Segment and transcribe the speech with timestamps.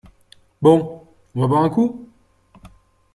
[0.63, 2.09] Bon on va boire un coup?